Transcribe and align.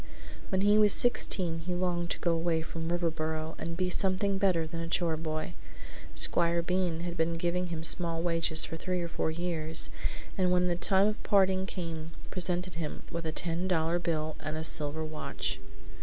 When 0.49 0.61
he 0.61 0.79
was 0.79 0.93
sixteen 0.93 1.59
he 1.59 1.75
longed 1.75 2.09
to 2.09 2.17
go 2.19 2.31
away 2.31 2.63
from 2.63 2.89
Riverboro 2.89 3.53
and 3.59 3.77
be 3.77 3.91
something 3.91 4.39
better 4.39 4.65
than 4.65 4.79
a 4.81 4.87
chore 4.87 5.15
boy. 5.15 5.53
Squire 6.15 6.63
Bean 6.63 7.01
had 7.01 7.15
been 7.15 7.35
giving 7.35 7.67
him 7.67 7.83
small 7.83 8.23
wages 8.23 8.65
for 8.65 8.77
three 8.77 9.03
or 9.03 9.07
four 9.07 9.29
years, 9.29 9.91
and 10.39 10.49
when 10.49 10.67
the 10.69 10.75
time 10.75 11.05
of 11.05 11.21
parting 11.21 11.67
came 11.67 12.13
presented 12.31 12.73
him 12.73 13.03
with 13.11 13.27
a 13.27 13.31
ten 13.31 13.67
dollar 13.67 13.99
bill 13.99 14.35
and 14.39 14.57
a 14.57 14.63
silver 14.63 15.05
watch. 15.05 15.59